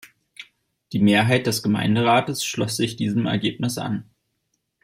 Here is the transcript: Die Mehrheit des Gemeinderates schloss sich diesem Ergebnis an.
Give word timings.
Die 0.93 0.99
Mehrheit 0.99 1.45
des 1.45 1.61
Gemeinderates 1.61 2.43
schloss 2.43 2.75
sich 2.75 2.95
diesem 2.95 3.27
Ergebnis 3.27 3.77
an. 3.77 4.09